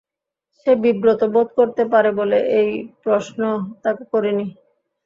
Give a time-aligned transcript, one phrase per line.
[0.59, 2.69] সে বিব্রত বোধ করতে পারে বলে এই
[3.03, 3.41] প্রশ্ন
[3.83, 4.45] তাকে করি নি।